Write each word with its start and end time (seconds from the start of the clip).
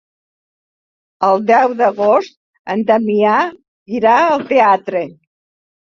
El 1.27 1.43
deu 1.51 1.75
d'agost 1.83 2.35
en 2.77 2.81
Damià 2.89 3.35
irà 3.99 4.19
al 4.23 4.47
teatre. 4.55 5.05